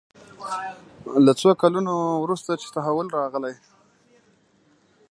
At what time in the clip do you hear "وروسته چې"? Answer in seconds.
2.23-2.67